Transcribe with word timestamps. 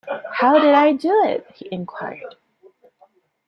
‘How 0.31 0.57
did 0.57 0.73
I 0.73 0.93
do 0.93 1.11
it?’ 1.27 1.45
he 1.53 1.69
inquired. 1.71 2.33